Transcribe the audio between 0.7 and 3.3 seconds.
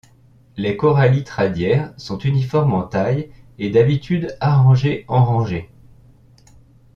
corallites radiaires sont uniformes en taille